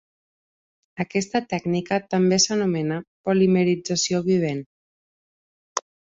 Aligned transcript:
Aquesta 1.03 1.41
tècnica 1.53 1.99
també 2.13 2.39
s'anomena 2.47 2.99
polimerització 3.29 4.23
vivent. 4.31 4.65